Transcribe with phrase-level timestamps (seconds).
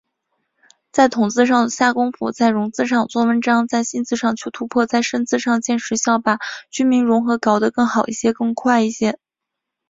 [0.91, 6.39] 在“统”字上下功夫，在“融”字上做文章，在“新”字上求突破，在“深”字上见实效，把
[6.71, 9.19] 军民融合搞得更好一些、更快一些。